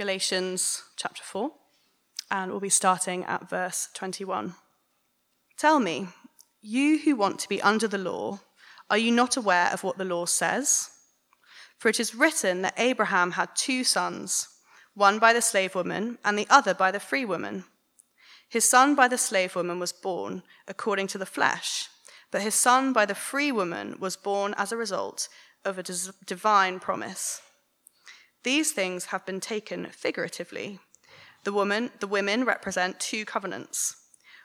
[0.00, 1.50] Galatians chapter 4,
[2.30, 4.54] and we'll be starting at verse 21.
[5.58, 6.08] Tell me,
[6.62, 8.40] you who want to be under the law,
[8.88, 10.88] are you not aware of what the law says?
[11.76, 14.48] For it is written that Abraham had two sons,
[14.94, 17.64] one by the slave woman and the other by the free woman.
[18.48, 21.90] His son by the slave woman was born according to the flesh,
[22.30, 25.28] but his son by the free woman was born as a result
[25.62, 25.82] of a
[26.24, 27.42] divine promise.
[28.42, 30.80] These things have been taken figuratively.
[31.44, 33.96] The woman, the women represent two covenants.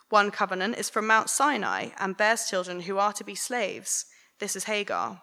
[0.10, 4.06] One covenant is from Mount Sinai and bears children who are to be slaves.
[4.40, 5.22] This is Hagar.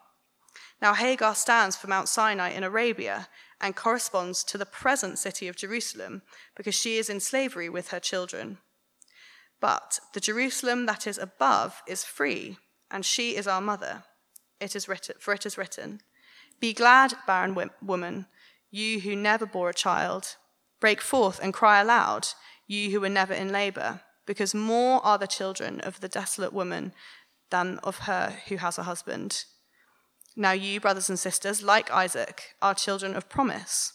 [0.80, 3.28] Now, Hagar stands for Mount Sinai in Arabia
[3.60, 6.22] and corresponds to the present city of Jerusalem
[6.56, 8.58] because she is in slavery with her children.
[9.60, 12.58] But the Jerusalem that is above is free,
[12.90, 14.02] and she is our mother.
[14.60, 16.00] It is written, for it is written,
[16.58, 18.26] Be glad, barren woman,
[18.72, 20.34] you who never bore a child.
[20.80, 22.28] Break forth and cry aloud,
[22.66, 26.92] you who were never in labor, because more are the children of the desolate woman
[27.50, 29.44] than of her who has a husband.
[30.34, 33.92] Now, you, brothers and sisters, like Isaac, are children of promise.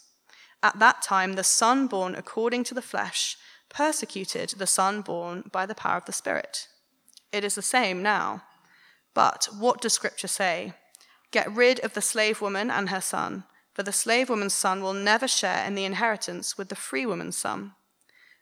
[0.62, 3.36] At that time, the son born according to the flesh
[3.70, 6.68] persecuted the son born by the power of the Spirit.
[7.32, 8.44] It is the same now.
[9.14, 10.74] But what does Scripture say?
[11.32, 13.44] Get rid of the slave woman and her son,
[13.78, 17.38] for the slave woman's son will never share in the inheritance with the free woman's
[17.38, 17.74] son.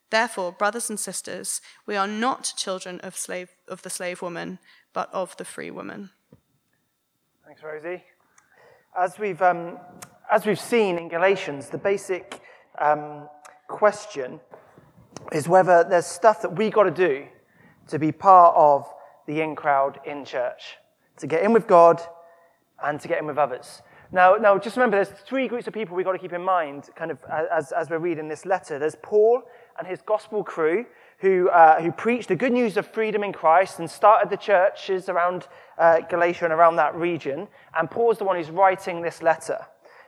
[0.10, 4.60] Therefore, brothers and sisters, we are not children of, slave, of the slave woman,
[4.94, 6.12] but of the free woman.
[7.46, 8.02] Thanks, Rosie.
[8.98, 9.78] As we've, um,
[10.32, 12.42] as we've seen in Galatians, the basic
[12.80, 13.28] um,
[13.68, 14.40] question
[15.34, 17.26] is whether there's stuff that we got to do
[17.90, 18.90] to be part of
[19.28, 20.78] the in crowd in church,
[21.18, 22.02] to get in with God
[22.82, 23.82] and to get in with others.
[24.16, 26.90] Now, now just remember, there's three groups of people we've got to keep in mind,
[26.96, 28.80] kind of as, as we're reading this letter.
[28.80, 29.44] There's Paul
[29.78, 30.86] and his gospel crew,
[31.20, 35.10] who, uh, who preached the good news of freedom in Christ and started the churches
[35.10, 37.50] around uh, Galatia and around that region.
[37.78, 39.60] And Paul's the one who's writing this letter.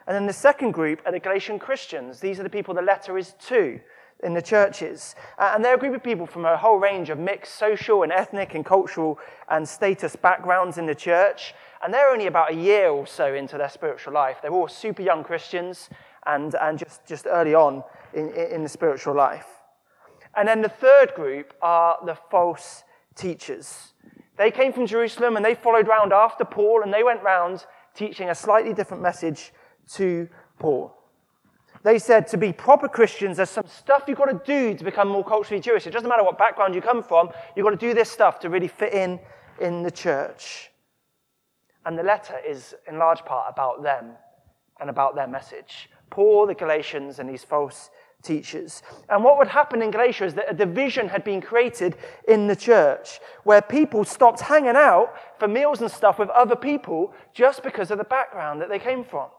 [0.07, 2.21] And then the second group are the Galatian Christians.
[2.21, 3.77] These are the people the letter is to
[4.23, 5.15] in the churches.
[5.37, 8.13] Uh, and they're a group of people from a whole range of mixed social and
[8.13, 11.53] ethnic and cultural and status backgrounds in the church.
[11.83, 14.37] And they're only about a year or so into their spiritual life.
[14.41, 15.89] They're all super young Christians
[16.25, 17.83] and, and just, just early on
[18.13, 19.47] in, in the spiritual life.
[20.35, 22.83] And then the third group are the false
[23.15, 23.93] teachers.
[24.37, 27.65] They came from Jerusalem and they followed round after Paul and they went round
[27.95, 29.51] teaching a slightly different message
[29.93, 30.93] to Paul.
[31.83, 35.07] They said to be proper Christians, there's some stuff you've got to do to become
[35.07, 35.87] more culturally Jewish.
[35.87, 38.49] It doesn't matter what background you come from, you've got to do this stuff to
[38.49, 39.19] really fit in
[39.59, 40.71] in the church.
[41.87, 44.11] And the letter is in large part about them
[44.81, 45.89] and about their message.
[46.09, 47.89] Paul, the Galatians, and these false
[48.21, 48.83] teachers.
[49.07, 51.95] And what would happen in Galatia is that a division had been created
[52.27, 57.13] in the church where people stopped hanging out for meals and stuff with other people
[57.33, 59.29] just because of the background that they came from.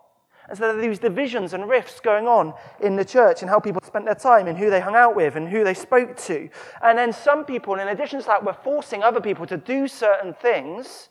[0.49, 3.61] And so there are these divisions and rifts going on in the church and how
[3.61, 6.49] people spent their time and who they hung out with and who they spoke to.
[6.83, 10.33] And then some people, in addition to that, were forcing other people to do certain
[10.33, 11.11] things.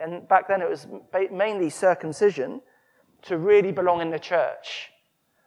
[0.00, 0.86] And back then it was
[1.30, 2.60] mainly circumcision
[3.22, 4.90] to really belong in the church.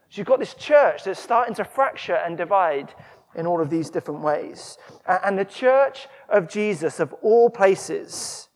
[0.09, 2.93] So you've got this church that's starting to fracture and divide
[3.35, 4.77] in all of these different ways.
[5.07, 8.47] And the church of Jesus, of all places,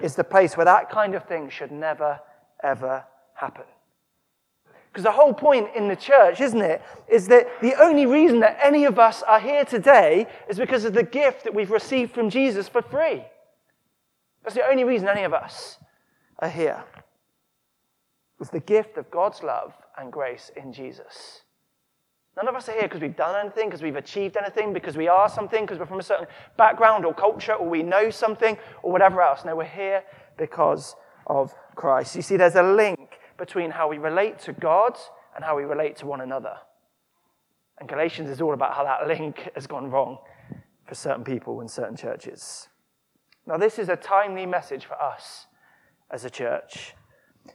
[0.00, 2.20] is the place where that kind of thing should never
[2.62, 3.04] ever
[3.34, 3.64] happen.
[4.92, 8.58] Because the whole point in the church, isn't it, is that the only reason that
[8.62, 12.30] any of us are here today is because of the gift that we've received from
[12.30, 13.24] Jesus for free.
[14.46, 15.76] That's the only reason any of us
[16.38, 16.84] are here.
[18.40, 21.42] It's the gift of God's love and grace in Jesus.
[22.36, 25.08] None of us are here because we've done anything, because we've achieved anything, because we
[25.08, 28.92] are something, because we're from a certain background or culture, or we know something, or
[28.92, 29.44] whatever else.
[29.44, 30.04] No, we're here
[30.38, 30.94] because
[31.26, 32.14] of Christ.
[32.14, 34.96] You see, there's a link between how we relate to God
[35.34, 36.54] and how we relate to one another.
[37.80, 40.18] And Galatians is all about how that link has gone wrong
[40.86, 42.68] for certain people in certain churches.
[43.46, 45.46] Now, this is a timely message for us
[46.10, 46.94] as a church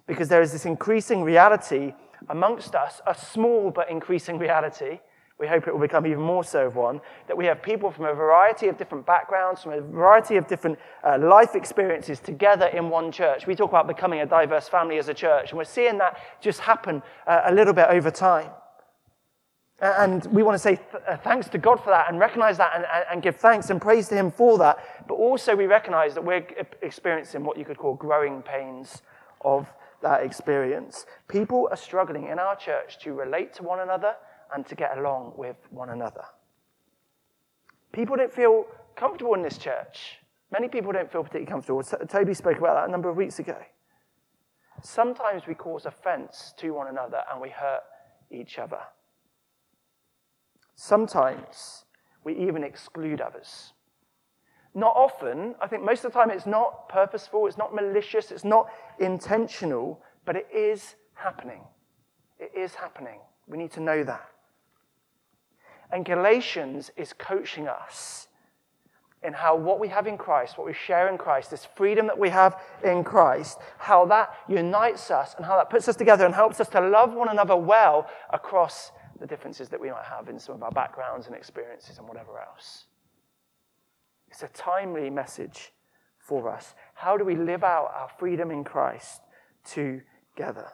[0.07, 1.93] because there is this increasing reality
[2.29, 4.99] amongst us, a small but increasing reality
[5.41, 8.05] we hope it will become even more so of one, that we have people from
[8.05, 12.91] a variety of different backgrounds, from a variety of different uh, life experiences together in
[12.91, 13.47] one church.
[13.47, 16.59] We talk about becoming a diverse family as a church, and we're seeing that just
[16.59, 18.51] happen uh, a little bit over time.
[19.81, 22.71] And we want to say th- uh, thanks to God for that and recognize that
[22.75, 25.07] and, and give thanks and praise to Him for that.
[25.07, 26.45] But also, we recognize that we're
[26.83, 29.01] experiencing what you could call growing pains
[29.43, 29.67] of
[30.03, 31.07] that experience.
[31.27, 34.15] People are struggling in our church to relate to one another
[34.53, 36.25] and to get along with one another.
[37.91, 40.17] People don't feel comfortable in this church.
[40.51, 41.83] Many people don't feel particularly comfortable.
[41.83, 43.57] Toby spoke about that a number of weeks ago.
[44.83, 47.81] Sometimes we cause offense to one another and we hurt
[48.31, 48.79] each other.
[50.75, 51.85] Sometimes
[52.23, 53.73] we even exclude others.
[54.73, 58.45] Not often, I think most of the time it's not purposeful, it's not malicious, it's
[58.45, 58.69] not
[58.99, 61.61] intentional, but it is happening.
[62.39, 63.19] It is happening.
[63.47, 64.29] We need to know that.
[65.91, 68.27] And Galatians is coaching us
[69.23, 72.17] in how what we have in Christ, what we share in Christ, this freedom that
[72.17, 76.33] we have in Christ, how that unites us and how that puts us together and
[76.33, 78.91] helps us to love one another well across
[79.21, 82.39] the differences that we might have in some of our backgrounds and experiences and whatever
[82.39, 82.85] else.
[84.29, 85.71] It's a timely message
[86.17, 86.73] for us.
[86.95, 89.21] How do we live out our freedom in Christ
[89.63, 90.71] together?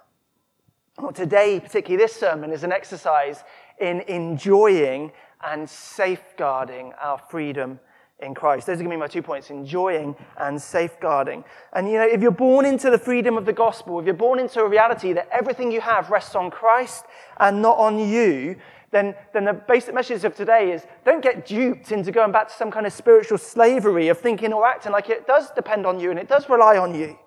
[0.98, 3.44] Well, today, particularly this sermon, is an exercise
[3.80, 5.12] in enjoying
[5.46, 7.80] and safeguarding our freedom
[8.20, 8.66] in Christ.
[8.66, 11.44] Those are going to be my two points enjoying and safeguarding.
[11.74, 14.40] And you know, if you're born into the freedom of the gospel, if you're born
[14.40, 17.06] into a reality that everything you have rests on Christ
[17.40, 18.56] and not on you,
[18.92, 22.54] then, then the basic message of today is don't get duped into going back to
[22.54, 26.10] some kind of spiritual slavery of thinking or acting like it does depend on you
[26.10, 27.18] and it does rely on you.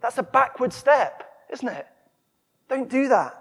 [0.00, 1.86] That's a backward step, isn't it?
[2.68, 3.39] Don't do that.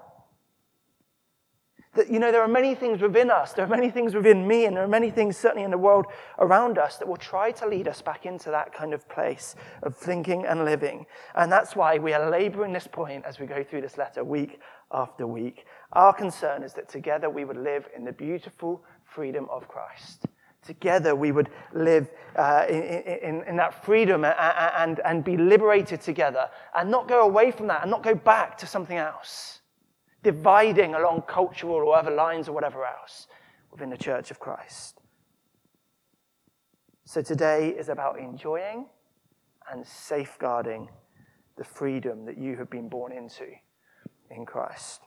[1.99, 4.63] That, you know, there are many things within us, there are many things within me,
[4.63, 6.05] and there are many things certainly in the world
[6.37, 9.53] around us that will try to lead us back into that kind of place
[9.83, 11.05] of thinking and living.
[11.35, 14.61] And that's why we are laboring this point as we go through this letter week
[14.93, 15.65] after week.
[15.91, 20.25] Our concern is that together we would live in the beautiful freedom of Christ.
[20.65, 25.99] Together we would live uh, in, in, in, that freedom and, and, and be liberated
[25.99, 29.58] together and not go away from that and not go back to something else,
[30.23, 33.27] dividing along cultural or other lines or whatever else
[33.71, 34.99] within the church of Christ.
[37.05, 38.85] So today is about enjoying
[39.71, 40.89] and safeguarding
[41.57, 43.45] the freedom that you have been born into
[44.31, 45.01] in Christ.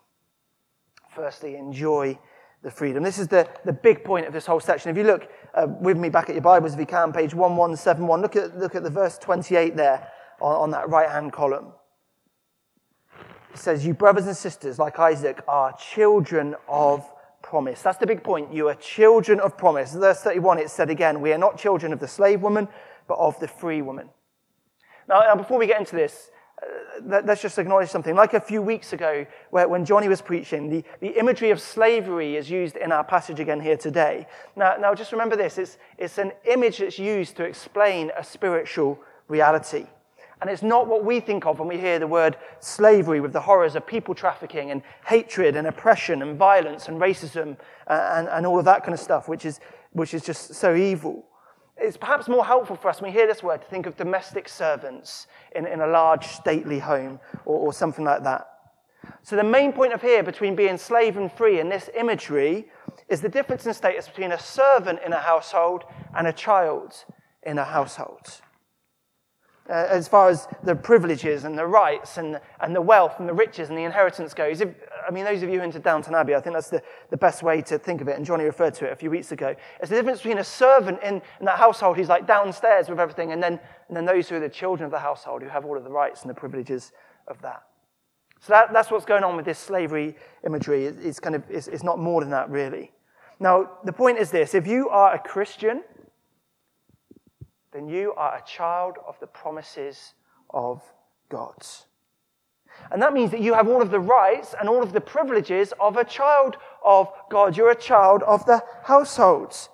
[1.14, 2.19] Firstly, enjoy
[2.62, 3.03] the freedom.
[3.03, 4.91] This is the, the big point of this whole section.
[4.91, 8.23] If you look uh, with me back at your Bibles, if you can, page 1171,
[8.23, 10.09] look at, look at the verse 28 there
[10.41, 11.73] on, on that right hand column.
[13.54, 17.04] Says, You brothers and sisters, like Isaac, are children of
[17.43, 17.82] promise.
[17.82, 18.52] That's the big point.
[18.52, 19.94] You are children of promise.
[19.94, 22.69] Verse 31, it said again, We are not children of the slave woman,
[23.06, 24.08] but of the free woman.
[25.08, 26.31] Now, before we get into this,
[26.62, 28.14] uh, let's just acknowledge something.
[28.14, 32.37] Like a few weeks ago, where, when Johnny was preaching, the, the imagery of slavery
[32.37, 34.26] is used in our passage again here today.
[34.54, 38.99] Now, now just remember this it's, it's an image that's used to explain a spiritual
[39.28, 39.87] reality.
[40.42, 43.40] And it's not what we think of when we hear the word slavery with the
[43.40, 47.56] horrors of people trafficking and hatred and oppression and violence and racism
[47.86, 49.60] uh, and, and all of that kind of stuff, which is,
[49.92, 51.24] which is just so evil.
[51.76, 54.48] It's perhaps more helpful for us when we hear this word to think of domestic
[54.48, 58.48] servants in, in a large stately home or, or something like that.
[59.22, 62.66] So, the main point of here between being slave and free in this imagery
[63.08, 65.84] is the difference in status between a servant in a household
[66.16, 67.04] and a child
[67.44, 68.42] in a household
[69.69, 73.32] uh, as far as the privileges and the rights and, and the wealth and the
[73.32, 74.61] riches and the inheritance goes.
[74.61, 74.70] If,
[75.06, 77.62] I mean, those of you into Downton Abbey, I think that's the, the best way
[77.62, 78.16] to think of it.
[78.16, 79.54] And Johnny referred to it a few weeks ago.
[79.81, 83.33] It's the difference between a servant in, in that household who's like downstairs with everything,
[83.33, 85.76] and then, and then those who are the children of the household who have all
[85.76, 86.92] of the rights and the privileges
[87.28, 87.62] of that.
[88.40, 90.87] So that, that's what's going on with this slavery imagery.
[90.87, 92.90] It's, kind of, it's, it's not more than that, really.
[93.38, 95.85] Now, the point is this if you are a Christian,
[97.73, 100.14] then you are a child of the promises
[100.50, 100.83] of
[101.29, 101.67] God.
[102.91, 105.73] And that means that you have all of the rights and all of the privileges
[105.81, 107.57] of a child of God.
[107.57, 109.69] You're a child of the households.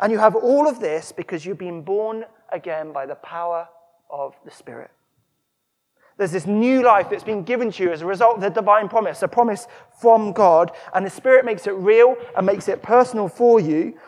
[0.00, 3.68] And you have all of this because you've been born again by the power
[4.10, 4.90] of the Spirit.
[6.18, 8.88] There's this new life that's been given to you as a result of the divine
[8.88, 9.66] promise, a promise
[10.00, 13.98] from God, and the Spirit makes it real and makes it personal for you.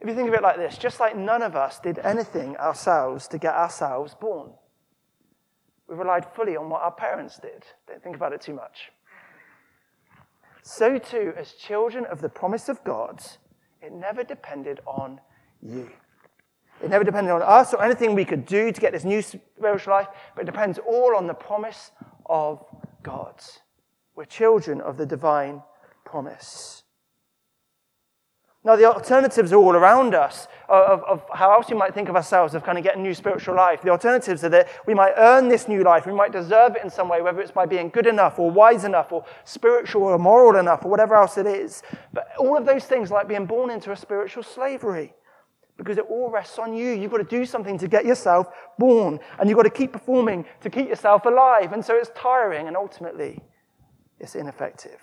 [0.00, 3.28] If you think of it like this, just like none of us did anything ourselves
[3.28, 4.52] to get ourselves born,
[5.88, 7.64] we relied fully on what our parents did.
[7.86, 8.92] Don't think about it too much.
[10.62, 13.22] So, too, as children of the promise of God,
[13.82, 15.20] it never depended on
[15.60, 15.90] you.
[16.82, 19.92] It never depended on us or anything we could do to get this new spiritual
[19.92, 21.90] life, but it depends all on the promise
[22.26, 22.64] of
[23.02, 23.34] God.
[24.14, 25.62] We're children of the divine
[26.04, 26.79] promise.
[28.62, 32.16] Now, the alternatives are all around us of, of, how else we might think of
[32.16, 33.80] ourselves of kind of getting new spiritual life.
[33.80, 36.90] The alternatives are that we might earn this new life, we might deserve it in
[36.90, 40.60] some way, whether it's by being good enough or wise enough or spiritual or moral
[40.60, 41.82] enough or whatever else it is.
[42.12, 45.14] But all of those things, like being born into a spiritual slavery,
[45.78, 46.92] because it all rests on you.
[46.92, 48.48] You've got to do something to get yourself
[48.78, 51.72] born, and you've got to keep performing to keep yourself alive.
[51.72, 53.40] And so it's tiring, and ultimately,
[54.18, 55.00] it's ineffective.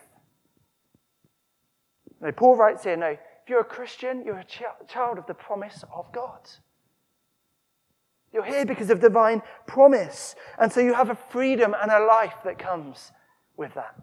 [2.22, 5.34] No, Paul writes here, no, if you're a Christian, you're a ch- child of the
[5.34, 6.50] promise of God.
[8.34, 10.36] You're here because of divine promise.
[10.60, 13.14] And so you have a freedom and a life that comes
[13.56, 13.96] with that.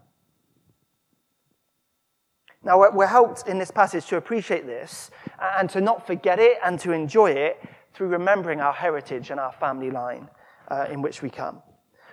[2.63, 6.79] Now, we're helped in this passage to appreciate this and to not forget it and
[6.79, 7.61] to enjoy it
[7.93, 10.27] through remembering our heritage and our family line
[10.69, 11.61] uh, in which we come.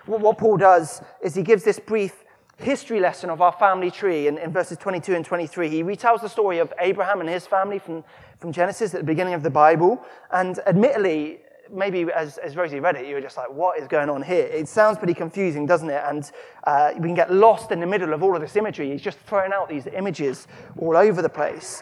[0.05, 2.23] What Paul does is he gives this brief
[2.57, 5.69] history lesson of our family tree in, in, verses 22 and 23.
[5.69, 8.03] He retells the story of Abraham and his family from,
[8.37, 10.03] from Genesis at the beginning of the Bible.
[10.31, 11.39] And admittedly,
[11.71, 14.45] maybe as, as Rosie read it, you were just like, what is going on here?
[14.45, 16.01] It sounds pretty confusing, doesn't it?
[16.05, 16.31] And
[16.65, 18.91] uh, we can get lost in the middle of all of this imagery.
[18.91, 21.81] He's just throwing out these images all over the place.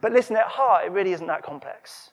[0.00, 2.10] But listen, at heart, it really isn't that complex.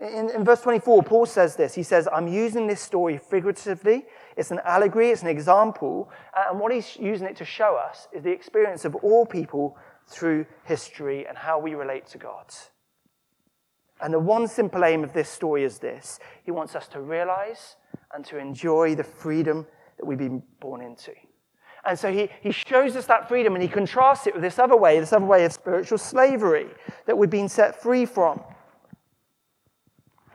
[0.00, 1.74] In, in verse 24, Paul says this.
[1.74, 4.04] He says, I'm using this story figuratively
[4.36, 8.08] it's an allegory, it's an example, uh, and what he's using it to show us
[8.12, 9.76] is the experience of all people
[10.08, 12.46] through history and how we relate to God.
[14.00, 17.76] And the one simple aim of this story is this He wants us to realize
[18.12, 19.66] and to enjoy the freedom
[19.98, 21.12] that we've been born into.
[21.86, 24.76] And so he, he shows us that freedom and he contrasts it with this other
[24.76, 26.68] way, this other way of spiritual slavery
[27.06, 28.40] that we've been set free from.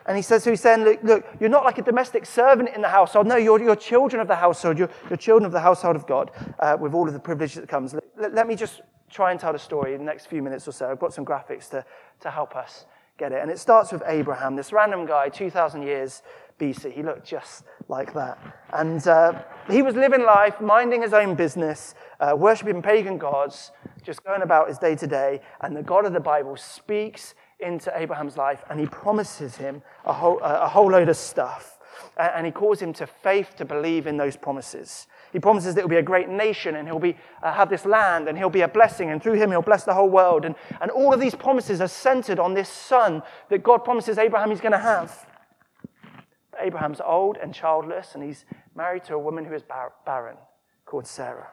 [0.10, 2.82] And he says, so he's saying, look, look, you're not like a domestic servant in
[2.82, 3.28] the household.
[3.28, 4.80] No, you're, you're children of the household.
[4.80, 7.70] You're, you're children of the household of God uh, with all of the privilege that
[7.70, 7.94] comes.
[8.18, 10.72] Let, let, me just try and tell the story in the next few minutes or
[10.72, 10.90] so.
[10.90, 11.86] I've got some graphics to,
[12.22, 12.88] to help us
[13.20, 13.40] get it.
[13.40, 16.24] And it starts with Abraham, this random guy, 2,000 years
[16.60, 16.92] BC.
[16.92, 18.40] He looked just like that.
[18.74, 23.70] And uh, he was living life, minding his own business, uh, worshipping pagan gods,
[24.02, 25.42] just going about his day to day.
[25.62, 30.14] And the God of the Bible speaks into Abraham's life and he promises him a
[30.14, 31.78] whole, a whole load of stuff.
[32.18, 35.08] And he calls him to faith to believe in those promises.
[35.32, 38.28] He promises that he'll be a great nation and he'll be, uh, have this land
[38.28, 40.46] and he'll be a blessing and through him he'll bless the whole world.
[40.46, 44.50] And, and all of these promises are centered on this son that God promises Abraham
[44.50, 45.28] he's going to have.
[46.60, 50.38] Abraham's old and childless and he's married to a woman who is bar- barren
[50.86, 51.50] called Sarah.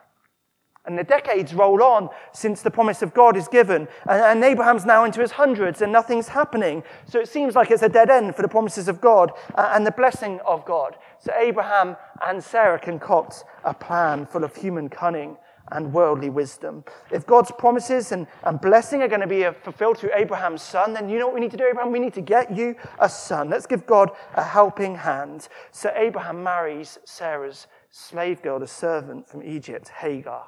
[0.87, 3.89] And the decades roll on since the promise of God is given.
[4.09, 6.81] And, and, Abraham's now into his hundreds and nothing's happening.
[7.05, 9.85] So it seems like it's a dead end for the promises of God uh, and
[9.85, 10.95] the blessing of God.
[11.19, 15.35] So Abraham and Sarah concoct a plan full of human cunning
[15.73, 16.85] and worldly wisdom.
[17.11, 20.93] If God's promises and, and blessing are going to be uh, fulfilled through Abraham's son,
[20.93, 21.91] then you know what we need to do, Abraham?
[21.91, 23.49] We need to get you a son.
[23.49, 25.49] Let's give God a helping hand.
[25.71, 30.47] So Abraham marries Sarah's slave girl, the servant from Egypt, Hagar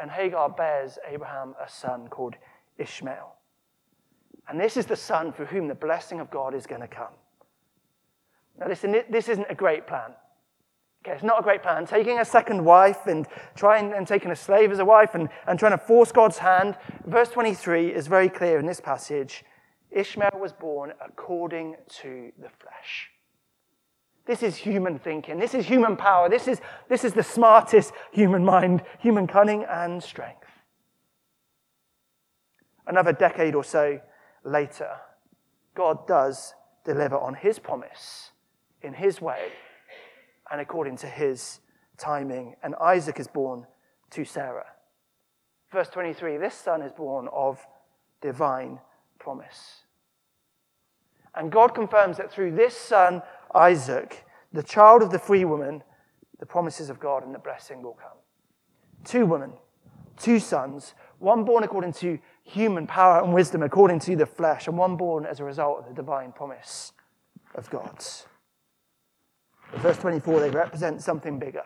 [0.00, 2.34] and Hagar bears Abraham a son called
[2.78, 3.34] Ishmael.
[4.48, 7.14] And this is the son for whom the blessing of God is going to come.
[8.58, 10.12] Now, listen, this isn't a great plan.
[11.04, 11.86] Okay, it's not a great plan.
[11.86, 15.58] Taking a second wife and trying and taking a slave as a wife and, and
[15.58, 16.76] trying to force God's hand.
[17.06, 19.44] Verse 23 is very clear in this passage.
[19.90, 23.10] Ishmael was born according to the flesh.
[24.26, 25.38] This is human thinking.
[25.38, 26.28] This is human power.
[26.28, 30.48] This is, this is the smartest human mind, human cunning and strength.
[32.86, 34.00] Another decade or so
[34.44, 34.90] later,
[35.74, 36.54] God does
[36.84, 38.30] deliver on his promise
[38.82, 39.50] in his way
[40.50, 41.60] and according to his
[41.98, 42.56] timing.
[42.62, 43.66] And Isaac is born
[44.10, 44.66] to Sarah.
[45.72, 47.64] Verse 23 this son is born of
[48.20, 48.78] divine
[49.18, 49.82] promise.
[51.34, 53.22] And God confirms that through this son,
[53.54, 55.82] Isaac, the child of the free woman,
[56.38, 58.18] the promises of God and the blessing will come.
[59.04, 59.52] Two women,
[60.18, 64.76] two sons, one born according to human power and wisdom, according to the flesh, and
[64.76, 66.92] one born as a result of the divine promise
[67.54, 68.04] of God.
[69.76, 71.62] Verse 24, they represent something bigger.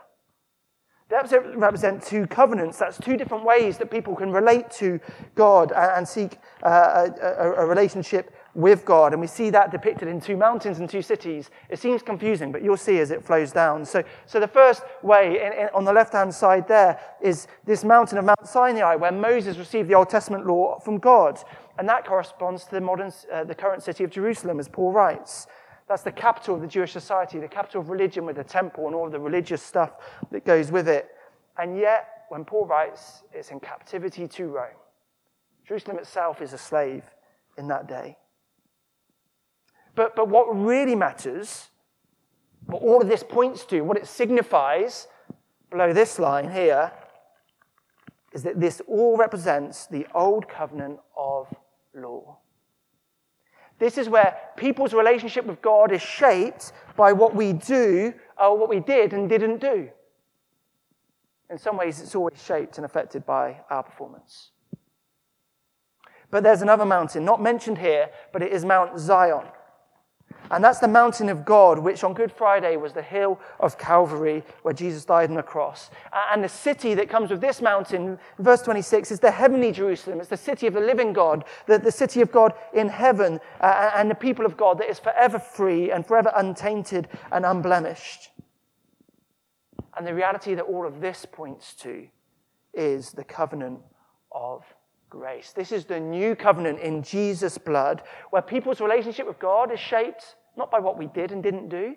[1.10, 2.78] They represent two covenants.
[2.78, 5.00] That's two different ways that people can relate to
[5.34, 9.12] God and seek uh, a, a relationship with God.
[9.12, 11.50] And we see that depicted in two mountains and two cities.
[11.68, 13.84] It seems confusing, but you'll see as it flows down.
[13.84, 17.84] So, so the first way in, in, on the left hand side there is this
[17.84, 21.38] mountain of Mount Sinai, where Moses received the Old Testament law from God.
[21.78, 25.46] And that corresponds to the, modern, uh, the current city of Jerusalem, as Paul writes.
[25.88, 28.94] That's the capital of the Jewish society, the capital of religion with the temple and
[28.94, 29.92] all the religious stuff
[30.30, 31.08] that goes with it.
[31.58, 34.68] And yet, when Paul writes, it's in captivity to Rome
[35.66, 37.04] Jerusalem itself is a slave
[37.56, 38.16] in that day.
[40.00, 41.68] But, but what really matters,
[42.64, 45.06] what all of this points to, what it signifies
[45.70, 46.90] below this line here,
[48.32, 51.54] is that this all represents the old covenant of
[51.94, 52.38] law.
[53.78, 58.70] This is where people's relationship with God is shaped by what we do or what
[58.70, 59.90] we did and didn't do.
[61.50, 64.52] In some ways, it's always shaped and affected by our performance.
[66.30, 69.44] But there's another mountain, not mentioned here, but it is Mount Zion.
[70.50, 74.42] And that's the mountain of God, which on Good Friday was the hill of Calvary
[74.62, 75.90] where Jesus died on the cross.
[76.12, 80.18] And the city that comes with this mountain, verse 26, is the heavenly Jerusalem.
[80.18, 83.92] It's the city of the living God, the, the city of God in heaven, uh,
[83.94, 88.30] and the people of God that is forever free and forever untainted and unblemished.
[89.96, 92.08] And the reality that all of this points to
[92.74, 93.80] is the covenant
[94.32, 94.64] of
[95.10, 95.52] grace.
[95.52, 100.36] This is the new covenant in Jesus' blood, where people's relationship with God is shaped
[100.56, 101.96] not by what we did and didn't do,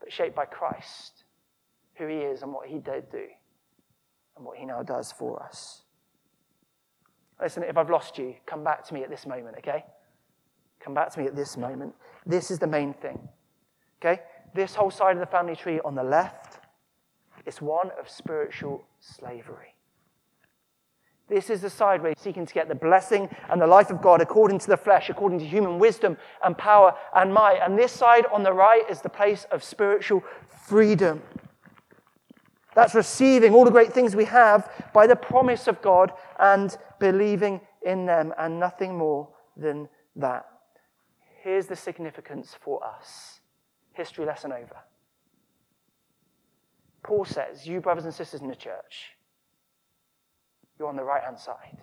[0.00, 1.24] but shaped by Christ,
[1.94, 3.26] who he is and what he did do,
[4.36, 5.82] and what he now does for us.
[7.40, 9.84] Listen, if I've lost you, come back to me at this moment, okay?
[10.80, 11.94] Come back to me at this moment.
[12.26, 13.28] This is the main thing,
[14.00, 14.22] okay?
[14.54, 16.58] This whole side of the family tree on the left
[17.46, 19.74] is one of spiritual slavery.
[21.28, 24.22] This is the side where seeking to get the blessing and the life of God
[24.22, 27.60] according to the flesh, according to human wisdom and power and might.
[27.62, 30.24] And this side on the right is the place of spiritual
[30.66, 31.22] freedom.
[32.74, 37.60] That's receiving all the great things we have by the promise of God and believing
[37.82, 40.46] in them, and nothing more than that.
[41.42, 43.40] Here's the significance for us.
[43.92, 44.76] History lesson over.
[47.02, 49.16] Paul says, You, brothers and sisters in the church,
[50.78, 51.78] you're on the right hand side.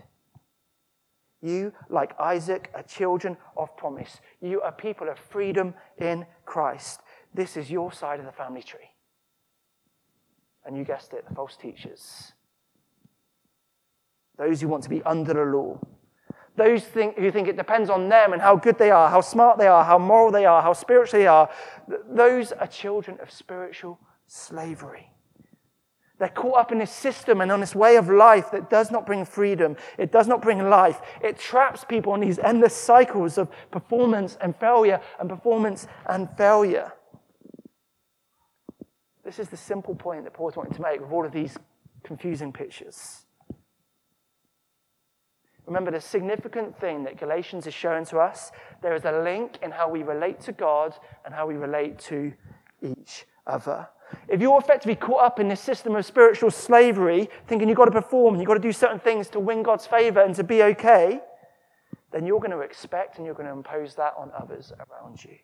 [1.42, 4.20] You, like Isaac, are children of promise.
[4.42, 7.02] You are people of freedom in Christ.
[7.34, 8.90] This is your side of the family tree.
[10.66, 12.34] And you guessed it, the false teachers.
[14.38, 15.80] Those who want to be under the law.
[16.58, 19.60] Those think, who think it depends on them and how good they are, how smart
[19.60, 21.50] they are, how moral they are, how spiritual they are.
[22.10, 25.12] Those are children of spiritual slavery.
[26.18, 29.06] They're caught up in this system and on this way of life that does not
[29.06, 29.76] bring freedom.
[29.98, 31.02] It does not bring life.
[31.22, 36.94] It traps people in these endless cycles of performance and failure and performance and failure.
[39.26, 41.58] This is the simple point that Paul's wanting to make with all of these
[42.04, 43.26] confusing pictures.
[45.66, 48.52] Remember, the significant thing that Galatians is showing to us
[48.84, 50.94] there is a link in how we relate to God
[51.26, 52.34] and how we relate to
[52.84, 53.90] each other.
[54.28, 57.92] If you're effectively caught up in this system of spiritual slavery, thinking you've got to
[57.92, 61.22] perform you've got to do certain things to win God's favor and to be okay,
[62.12, 65.36] then you're going to expect and you're going to impose that on others around you.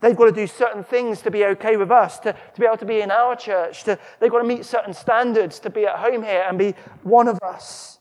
[0.00, 2.76] They've got to do certain things to be okay with us, to, to be able
[2.78, 3.84] to be in our church.
[3.84, 7.28] To, they've got to meet certain standards to be at home here and be one
[7.28, 8.00] of us.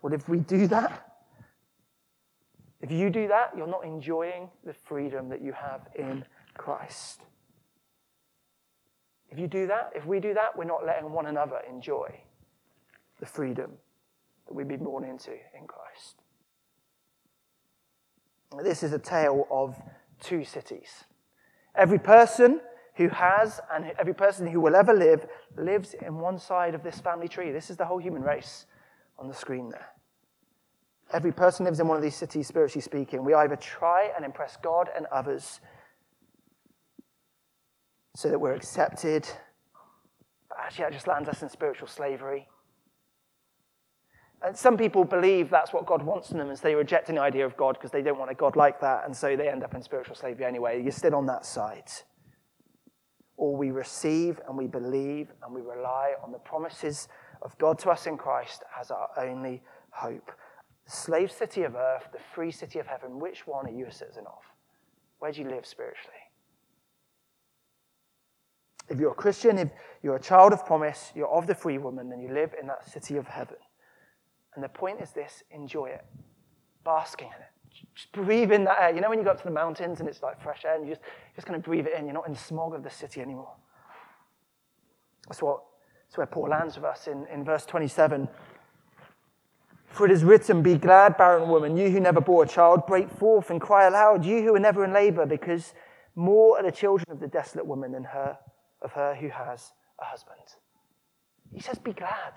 [0.00, 1.09] Well, if we do that,
[2.80, 6.24] if you do that, you're not enjoying the freedom that you have in
[6.56, 7.20] Christ.
[9.30, 12.20] If you do that, if we do that, we're not letting one another enjoy
[13.20, 13.72] the freedom
[14.46, 16.16] that we've been born into in Christ.
[18.64, 19.80] This is a tale of
[20.20, 21.04] two cities.
[21.76, 22.60] Every person
[22.96, 26.98] who has and every person who will ever live lives in one side of this
[26.98, 27.52] family tree.
[27.52, 28.66] This is the whole human race
[29.18, 29.90] on the screen there.
[31.12, 33.24] Every person lives in one of these cities, spiritually speaking.
[33.24, 35.60] We either try and impress God and others
[38.14, 39.28] so that we're accepted,
[40.48, 42.48] but actually that just lands us in spiritual slavery.
[44.42, 47.20] And some people believe that's what God wants from them, and so they reject the
[47.20, 49.62] idea of God because they don't want a God like that, and so they end
[49.62, 50.82] up in spiritual slavery anyway.
[50.82, 51.90] You're still on that side.
[53.36, 57.08] Or we receive and we believe and we rely on the promises
[57.42, 60.30] of God to us in Christ as our only hope
[60.90, 64.24] slave city of earth, the free city of heaven, which one are you a citizen
[64.26, 64.42] of?
[65.18, 66.16] Where do you live spiritually?
[68.88, 69.70] If you're a Christian, if
[70.02, 72.88] you're a child of promise, you're of the free woman, then you live in that
[72.88, 73.56] city of heaven.
[74.54, 76.04] And the point is this enjoy it,
[76.84, 77.84] basking in it.
[77.94, 78.94] Just breathe in that air.
[78.94, 80.84] You know when you go up to the mountains and it's like fresh air and
[80.84, 81.02] you just,
[81.36, 82.06] just going to breathe it in.
[82.06, 83.54] You're not in the smog of the city anymore.
[85.28, 85.60] That's what
[86.10, 88.28] that's where Paul lands with us in, in verse 27.
[89.90, 93.10] For it is written, Be glad, barren woman, you who never bore a child, break
[93.10, 95.74] forth and cry aloud, you who are never in labor, because
[96.14, 98.38] more are the children of the desolate woman than her,
[98.82, 100.38] of her who has a husband.
[101.52, 102.34] He says, Be glad.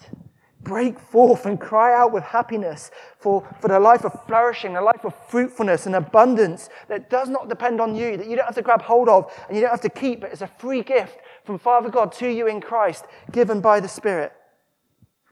[0.63, 2.89] break forth and cry out with happiness
[3.19, 7.49] for, for the life of flourishing, a life of fruitfulness and abundance that does not
[7.49, 9.81] depend on you, that you don't have to grab hold of and you don't have
[9.81, 10.21] to keep.
[10.21, 13.87] But it's a free gift from Father God to you in Christ, given by the
[13.87, 14.31] Spirit.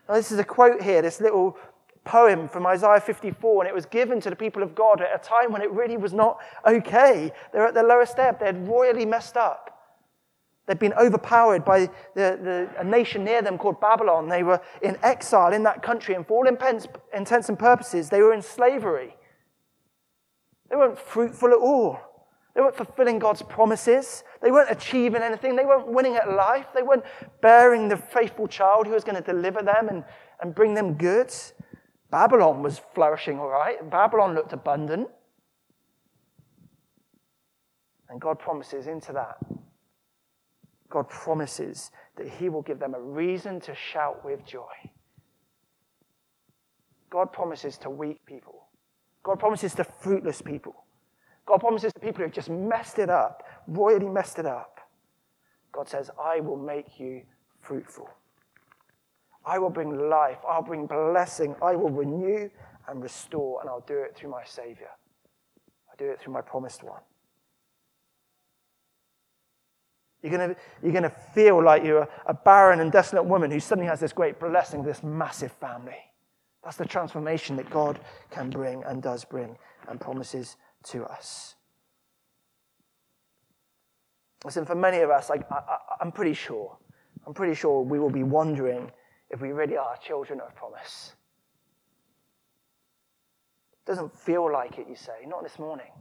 [0.07, 1.57] Now, this is a quote here, this little
[2.03, 5.23] poem from Isaiah 54, and it was given to the people of God at a
[5.23, 7.31] time when it really was not okay.
[7.53, 9.67] They're at their lowest ebb, they had royally messed up.
[10.67, 14.29] They'd been overpowered by the, the, a nation near them called Babylon.
[14.29, 18.33] They were in exile in that country, and for all intents and purposes, they were
[18.33, 19.15] in slavery.
[20.69, 21.99] They weren't fruitful at all.
[22.55, 24.23] They weren't fulfilling God's promises.
[24.41, 25.55] They weren't achieving anything.
[25.55, 26.67] They weren't winning at life.
[26.73, 27.05] They weren't
[27.41, 30.03] bearing the faithful child who was going to deliver them and,
[30.41, 31.33] and bring them good.
[32.11, 33.89] Babylon was flourishing, all right.
[33.89, 35.07] Babylon looked abundant.
[38.09, 39.37] And God promises into that.
[40.89, 44.91] God promises that He will give them a reason to shout with joy.
[47.09, 48.67] God promises to weak people.
[49.23, 50.75] God promises to fruitless people.
[51.45, 54.79] God promises to people who've just messed it up, royally messed it up.
[55.71, 57.21] God says, I will make you
[57.61, 58.09] fruitful.
[59.45, 60.37] I will bring life.
[60.47, 61.55] I'll bring blessing.
[61.61, 62.49] I will renew
[62.87, 64.89] and restore, and I'll do it through my Savior.
[65.89, 67.01] I'll do it through my promised one.
[70.21, 73.99] You're going you're gonna feel like you're a barren and desolate woman who suddenly has
[73.99, 75.97] this great blessing, this massive family.
[76.63, 77.99] That's the transformation that God
[78.29, 81.55] can bring and does bring and promises to us.
[84.45, 86.77] Listen, for many of us, like, I, am pretty sure,
[87.25, 88.91] I'm pretty sure we will be wondering
[89.31, 91.13] if we really are children of promise.
[93.73, 95.25] It doesn't feel like it, you say.
[95.25, 95.91] Not this morning.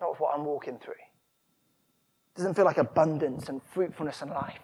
[0.00, 0.92] Not with what I'm walking through.
[0.92, 4.60] It doesn't feel like abundance and fruitfulness and life.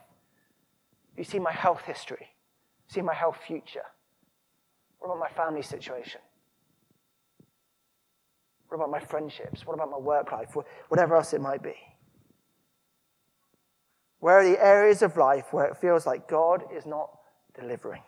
[1.16, 2.28] You see my health history.
[2.88, 3.84] You See my health future.
[4.98, 6.20] What about my family situation?
[8.68, 9.66] What about my friendships?
[9.66, 10.54] What about my work life?
[10.88, 11.74] Whatever else it might be.
[14.18, 17.19] Where are the areas of life where it feels like God is not
[17.60, 18.02] delivering?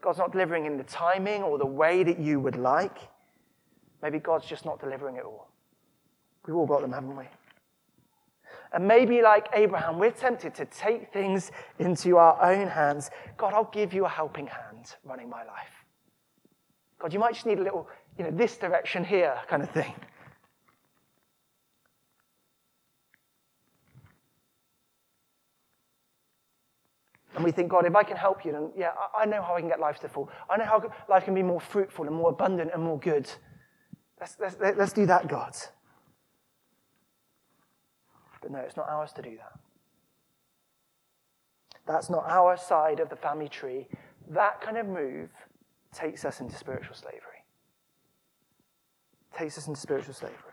[0.00, 2.98] God's not delivering in the timing or the way that you would like.
[4.02, 5.48] Maybe God's just not delivering at all.
[6.46, 7.24] We've all got them, haven't we?
[8.72, 13.10] And maybe, like Abraham, we're tempted to take things into our own hands.
[13.36, 15.84] God, I'll give you a helping hand running my life.
[16.98, 19.94] God, you might just need a little you know, this direction here kind of thing.
[27.34, 29.60] And we think, God, if I can help you, then yeah, I know how I
[29.60, 30.30] can get life to full.
[30.50, 33.30] I know how life can be more fruitful and more abundant and more good.
[34.20, 35.54] Let's, let's, let's do that, God.
[38.40, 39.58] But no, it's not ours to do that.
[41.86, 43.88] That's not our side of the family tree.
[44.30, 45.30] That kind of move
[45.92, 47.32] takes us into spiritual slavery
[49.36, 50.51] takes us into spiritual slavery.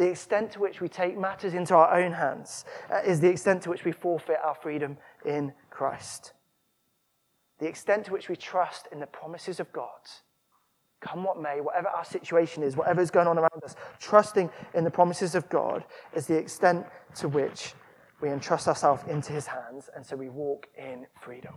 [0.00, 3.60] The extent to which we take matters into our own hands uh, is the extent
[3.64, 6.32] to which we forfeit our freedom in Christ.
[7.58, 10.00] The extent to which we trust in the promises of God,
[11.02, 14.84] come what may, whatever our situation is, whatever is going on around us, trusting in
[14.84, 15.84] the promises of God
[16.14, 16.86] is the extent
[17.16, 17.74] to which
[18.22, 21.52] we entrust ourselves into His hands, and so we walk in freedom.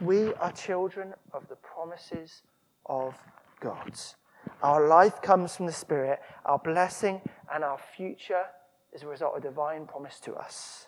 [0.00, 2.42] We are children of the promises
[2.88, 3.14] of
[3.60, 3.98] God.
[4.62, 6.20] Our life comes from the Spirit.
[6.44, 7.20] Our blessing
[7.52, 8.44] and our future
[8.92, 10.86] is a result of divine promise to us.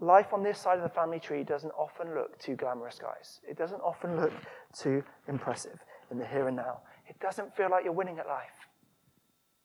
[0.00, 3.40] Life on this side of the family tree doesn't often look too glamorous, guys.
[3.48, 4.32] It doesn't often look
[4.76, 5.78] too impressive
[6.10, 6.80] in the here and now.
[7.08, 8.68] It doesn't feel like you're winning at life.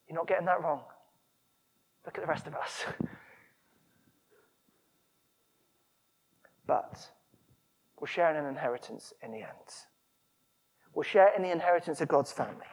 [0.08, 0.82] You're not getting that wrong.
[2.06, 2.86] Look at the rest of us.
[6.70, 7.10] But
[8.02, 9.70] we're in an inheritance in the end.
[10.94, 12.66] We'll share in the inheritance of God's family.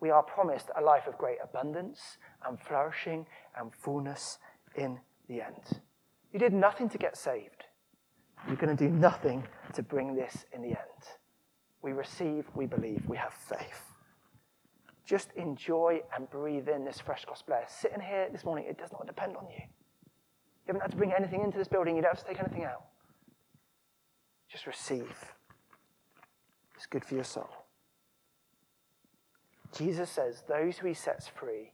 [0.00, 3.26] We are promised a life of great abundance and flourishing
[3.58, 4.38] and fullness
[4.74, 5.82] in the end.
[6.32, 7.64] You did nothing to get saved.
[8.46, 11.04] You're going to do nothing to bring this in the end.
[11.82, 13.92] We receive, we believe, we have faith.
[15.04, 17.66] Just enjoy and breathe in this fresh gospel air.
[17.68, 19.60] Sitting here this morning, it does not depend on you.
[19.60, 22.64] You haven't had to bring anything into this building, you don't have to take anything
[22.64, 22.84] out.
[24.50, 25.32] Just receive.
[26.76, 27.50] It's good for your soul.
[29.76, 31.72] Jesus says those who he sets free,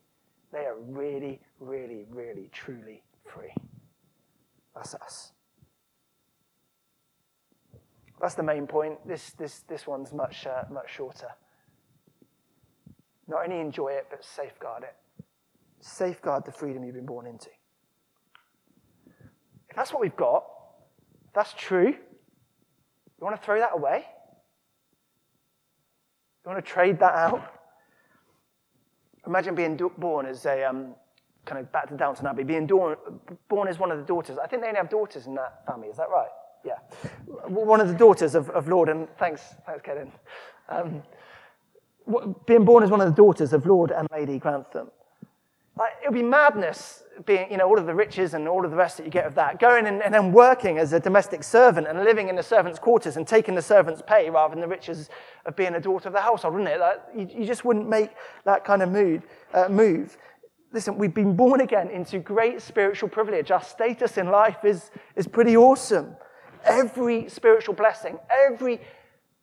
[0.53, 3.55] they are really, really, really, truly free.
[4.75, 5.33] That's us.
[8.21, 9.07] That's the main point.
[9.07, 11.29] This, this, this one's much, uh, much shorter.
[13.29, 14.95] Not only enjoy it, but safeguard it.
[15.81, 17.51] Safeguard the freedom you've been born into.
[19.69, 20.45] If that's what we've got,
[21.27, 21.95] if that's true,
[23.19, 24.05] you want to throw that away?
[26.45, 27.53] You want to trade that out?
[29.27, 30.95] Imagine being born as a, um,
[31.45, 34.39] kind of back to Downton Abbey, being born as one of the daughters.
[34.39, 36.29] I think they only have daughters in that family, is that right?
[36.65, 36.79] Yeah.
[37.49, 40.13] One of the daughters of, of Lord, and thanks, thanks, Kevin.
[40.69, 41.03] Um,
[42.47, 44.91] being born as one of the daughters of Lord and Lady Grantham.
[45.77, 48.71] Like, it would be madness being, you know, all of the riches and all of
[48.71, 51.43] the rest that you get of that, going and, and then working as a domestic
[51.43, 54.69] servant and living in the servant's quarters and taking the servant's pay rather than the
[54.69, 55.09] riches
[55.47, 56.81] of being a daughter of the household, wouldn't it?
[56.81, 58.11] Like, you, you, just wouldn't make
[58.45, 59.23] that kind of mood,
[59.55, 60.19] uh, move.
[60.73, 63.51] Listen, we've been born again into great spiritual privilege.
[63.51, 66.17] Our status in life is, is pretty awesome.
[66.65, 68.81] Every spiritual blessing, every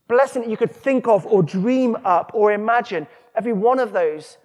[0.08, 4.38] blessing that you could think of or dream up or imagine, every one of those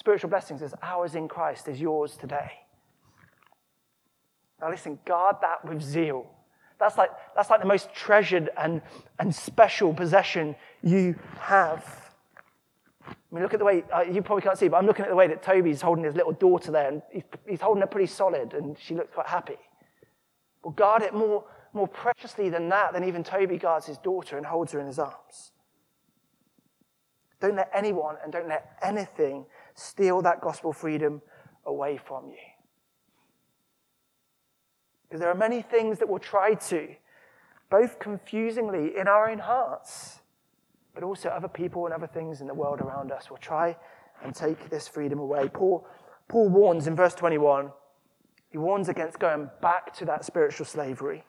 [0.00, 2.52] spiritual blessings is ours in Christ, is yours today.
[4.58, 6.26] Now, listen, guard that with zeal.
[6.78, 8.80] That's like, that's like the most treasured and,
[9.18, 12.14] and special possession you have.
[13.06, 15.10] I mean, look at the way, uh, you probably can't see, but I'm looking at
[15.10, 18.06] the way that Toby's holding his little daughter there, and he's, he's holding her pretty
[18.06, 19.58] solid, and she looks quite happy.
[20.64, 24.46] Well, guard it more, more preciously than that, than even Toby guards his daughter and
[24.46, 25.52] holds her in his arms.
[27.38, 29.44] Don't let anyone and don't let anything
[29.80, 31.22] steal that gospel freedom
[31.64, 32.36] away from you.
[35.08, 36.88] Because there are many things that will try to,
[37.70, 40.20] both confusingly in our own hearts,
[40.94, 43.76] but also other people and other things in the world around us will try
[44.22, 45.48] and take this freedom away.
[45.48, 45.86] Paul,
[46.28, 47.70] Paul warns in verse 21,
[48.50, 51.24] he warns against going back to that spiritual slavery.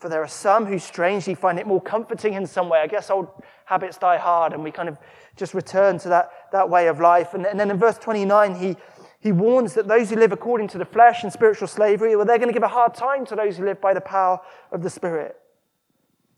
[0.00, 2.80] For there are some who strangely find it more comforting in some way.
[2.80, 3.28] I guess old
[3.66, 4.98] habits die hard, and we kind of
[5.36, 7.34] just return to that, that way of life.
[7.34, 8.76] And, and then in verse 29, he,
[9.20, 12.38] he warns that those who live according to the flesh and spiritual slavery, well, they're
[12.38, 14.40] going to give a hard time to those who live by the power
[14.72, 15.36] of the Spirit.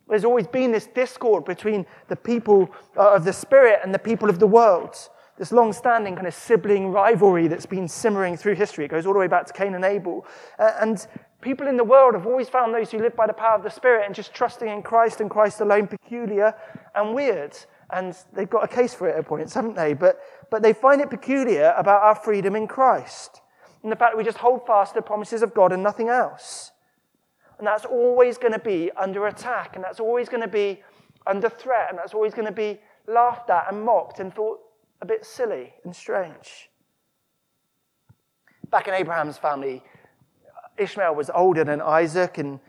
[0.08, 4.28] There's always been this discord between the people uh, of the Spirit and the people
[4.28, 4.96] of the world.
[5.38, 8.84] This long standing kind of sibling rivalry that's been simmering through history.
[8.84, 10.26] It goes all the way back to Cain and Abel.
[10.58, 11.06] And
[11.42, 13.70] People in the world have always found those who live by the power of the
[13.70, 16.54] Spirit and just trusting in Christ and Christ alone peculiar
[16.94, 17.56] and weird.
[17.90, 19.92] And they've got a case for it at points, haven't they?
[19.92, 23.42] But, but they find it peculiar about our freedom in Christ
[23.82, 26.08] and the fact that we just hold fast to the promises of God and nothing
[26.08, 26.70] else.
[27.58, 30.82] And that's always going to be under attack, and that's always going to be
[31.26, 34.60] under threat, and that's always going to be laughed at and mocked and thought
[35.00, 36.70] a bit silly and strange.
[38.70, 39.82] Back in Abraham's family,
[40.78, 42.60] Ishmael was older than Isaac and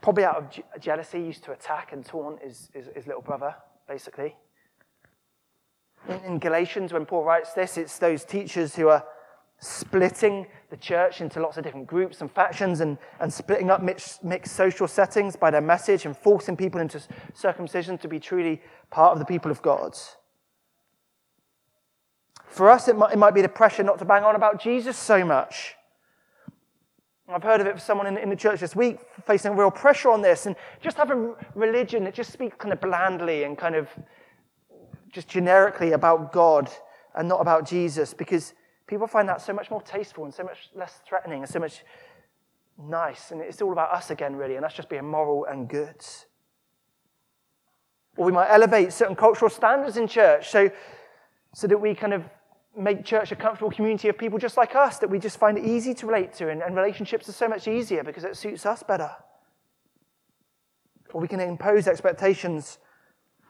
[0.00, 3.54] probably out of jealousy used to attack and taunt his, his, his little brother,
[3.88, 4.36] basically.
[6.08, 9.04] In, in, Galatians, when Paul writes this, it's those teachers who are
[9.60, 14.24] splitting the church into lots of different groups and factions and, and splitting up mixed,
[14.24, 17.00] mixed social settings by their message and forcing people into
[17.32, 19.96] circumcision to be truly part of the people of God.
[22.48, 24.96] For us, it might, it might be the pressure not to bang on about Jesus
[24.96, 25.76] so much.
[27.28, 30.10] I've heard of it for someone in, in, the church this week facing real pressure
[30.10, 33.88] on this and just having religion that just speaks kind of blandly and kind of
[35.10, 36.70] just generically about God
[37.14, 38.54] and not about Jesus because
[38.86, 41.84] people find that so much more tasteful and so much less threatening and so much
[42.78, 43.30] nice.
[43.30, 46.04] And it's all about us again, really, and that's just being moral and good.
[48.16, 50.70] Or we might elevate certain cultural standards in church so,
[51.54, 52.24] so that we kind of
[52.76, 55.64] make church a comfortable community of people just like us that we just find it
[55.64, 58.82] easy to relate to, and, and relationships are so much easier because it suits us
[58.82, 59.10] better.
[61.12, 62.78] Or we can impose expectations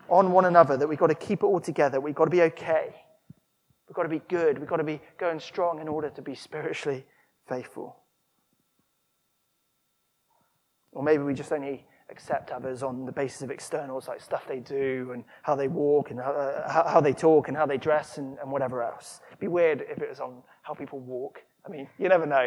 [0.09, 2.43] on one another that we've got to keep it all together, we've got to be
[2.43, 2.95] okay,
[3.89, 6.35] we've got to be good, we've got to be going strong in order to be
[6.35, 7.07] spiritually
[7.49, 7.97] faithful.
[10.91, 14.61] Or maybe we just only accept others on the basis of externals like stuff they
[14.61, 18.19] do and how they walk and how, uh, how they talk and how they dress
[18.19, 19.21] and, and, whatever else.
[19.29, 21.43] It'd be weird if it was on how people walk.
[21.67, 22.47] I mean, you never know.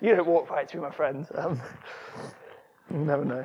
[0.00, 1.26] You don't walk right through my friend.
[1.36, 1.60] Um,
[2.90, 3.44] you never know.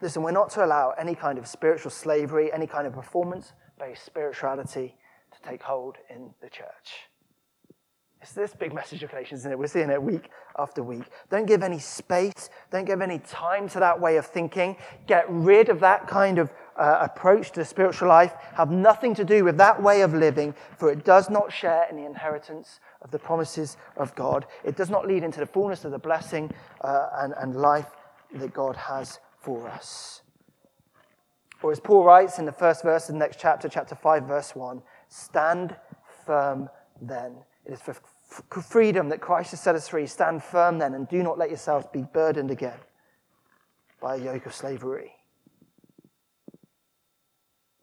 [0.00, 4.04] Listen, we're not to allow any kind of spiritual slavery, any kind of performance based
[4.04, 4.94] spirituality
[5.32, 7.08] to take hold in the church.
[8.26, 9.56] It's this big message of Galatians, isn't it?
[9.56, 11.04] We're seeing it week after week.
[11.30, 12.50] Don't give any space.
[12.72, 14.76] Don't give any time to that way of thinking.
[15.06, 18.32] Get rid of that kind of uh, approach to the spiritual life.
[18.54, 21.94] Have nothing to do with that way of living, for it does not share in
[21.94, 24.44] the inheritance of the promises of God.
[24.64, 27.92] It does not lead into the fullness of the blessing uh, and, and life
[28.34, 30.22] that God has for us.
[31.62, 34.56] Or as Paul writes in the first verse of the next chapter, chapter 5, verse
[34.56, 35.76] 1, stand
[36.26, 36.68] firm
[37.00, 37.36] then.
[37.64, 37.94] It is for
[38.26, 40.06] freedom that Christ has set us free.
[40.06, 42.78] Stand firm then and do not let yourselves be burdened again
[44.00, 45.15] by a yoke of slavery.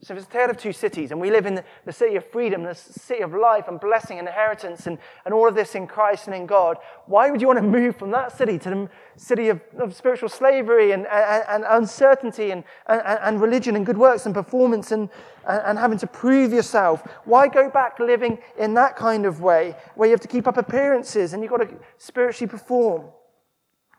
[0.03, 2.63] So it's a tale of two cities, and we live in the, city of freedom,
[2.63, 6.27] the city of life and blessing and inheritance, and, and all of this in Christ
[6.27, 6.77] and in God.
[7.05, 10.27] Why would you want to move from that city to the city of, of spiritual
[10.27, 15.07] slavery and, and, and uncertainty and, and, and, religion and good works and performance and,
[15.47, 17.01] and having to prove yourself?
[17.23, 20.57] Why go back living in that kind of way where you have to keep up
[20.57, 23.05] appearances and you've got to spiritually perform?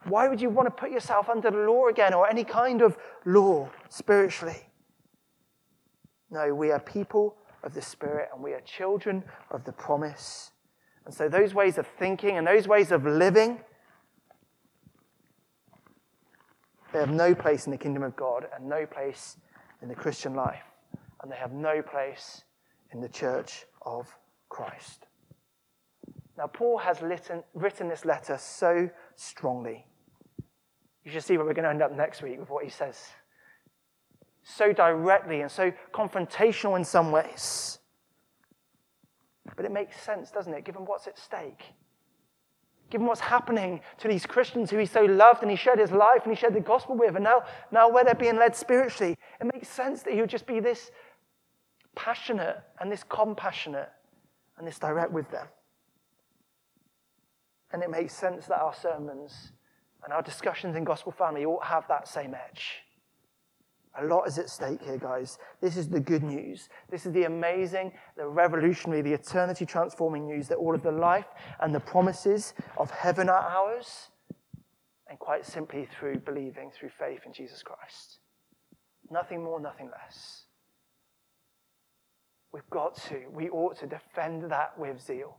[0.04, 2.98] Why would you want to put yourself under the law again or any kind of
[3.24, 4.66] law spiritually?
[6.30, 10.52] No, we are people of the Spirit and we are children of the promise.
[11.04, 13.60] And so those ways of thinking and those ways of living,
[16.92, 19.36] they have no place in the kingdom of God and no place
[19.82, 20.62] in the Christian life.
[21.22, 22.44] And they have no place
[22.92, 24.06] in the church of
[24.48, 25.06] Christ.
[26.36, 29.86] Now, Paul has written, written this letter so strongly.
[31.04, 32.98] You should see where we're going to end up next week with what he says
[34.44, 37.78] so directly and so confrontational in some ways.
[39.56, 41.64] But it makes sense, doesn't it, given what's at stake?
[42.90, 46.20] Given what's happening to these Christians who he so loved and he shared his life
[46.24, 49.52] and he shared the gospel with, and now, now where they're being led spiritually, it
[49.52, 50.90] makes sense that he would just be this
[51.94, 53.90] passionate and this compassionate
[54.58, 55.46] and this direct with them.
[57.72, 59.52] And it makes sense that our sermons
[60.04, 62.84] and our discussions in Gospel Family all have that same edge.
[64.00, 65.38] A lot is at stake here, guys.
[65.60, 66.68] This is the good news.
[66.90, 71.28] This is the amazing, the revolutionary, the eternity transforming news that all of the life
[71.60, 74.10] and the promises of heaven are ours.
[75.08, 78.18] And quite simply through believing, through faith in Jesus Christ.
[79.10, 80.46] Nothing more, nothing less.
[82.52, 85.38] We've got to, we ought to defend that with zeal.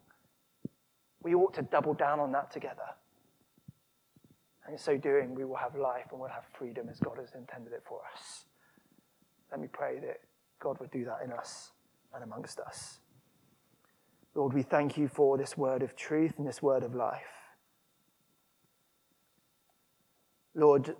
[1.23, 2.95] We ought to double down on that together.
[4.65, 7.33] And in so doing, we will have life and we'll have freedom as God has
[7.35, 8.45] intended it for us.
[9.51, 10.21] Let me pray that
[10.59, 11.71] God would do that in us
[12.13, 12.99] and amongst us.
[14.33, 17.21] Lord, we thank you for this word of truth and this word of life.
[20.55, 20.95] Lord,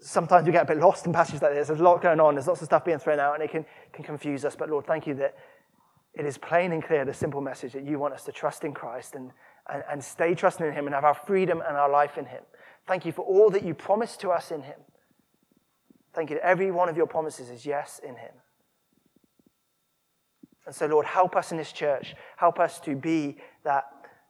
[0.00, 1.68] sometimes we get a bit lost in passages like this.
[1.68, 3.64] There's a lot going on, there's lots of stuff being thrown out, and it can,
[3.92, 4.56] can confuse us.
[4.56, 5.36] But Lord, thank you that
[6.14, 8.72] it is plain and clear the simple message that you want us to trust in
[8.72, 9.30] Christ and,
[9.72, 12.42] and, and stay trusting in Him and have our freedom and our life in Him.
[12.86, 14.78] Thank you for all that you promised to us in him.
[16.12, 18.32] Thank you that every one of your promises is yes in him.
[20.66, 22.14] And so, Lord, help us in this church.
[22.36, 23.84] Help us to be that,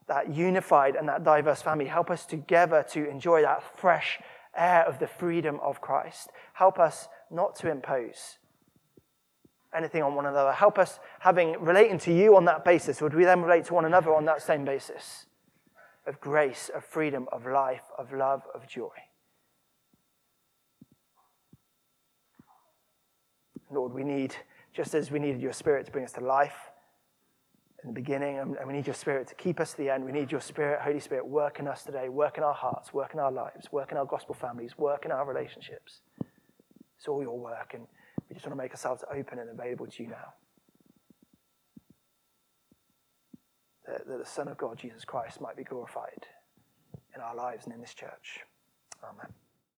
[0.09, 1.85] that unified and that diverse family.
[1.85, 4.19] Help us together to enjoy that fresh
[4.57, 6.31] air of the freedom of Christ.
[6.55, 8.38] Help us not to impose
[9.75, 10.53] anything on one another.
[10.53, 13.01] Help us having relating to you on that basis.
[13.01, 15.27] Would we then relate to one another on that same basis?
[16.07, 18.95] Of grace, of freedom, of life, of love, of joy.
[23.71, 24.37] Lord, we need,
[24.73, 26.71] just as we needed your spirit to bring us to life
[27.83, 30.12] in the beginning, and we need your spirit to keep us to the end, we
[30.12, 33.21] need your spirit, Holy Spirit, work in us today, work in our hearts, work in
[33.21, 36.01] our lives, work in our gospel families, work in our relationships.
[36.97, 37.87] It's all your work, and
[38.29, 40.33] we just want to make ourselves open and available to you now.
[43.87, 46.27] That, that the Son of God, Jesus Christ, might be glorified
[47.14, 48.40] in our lives and in this church.
[49.03, 49.33] Amen.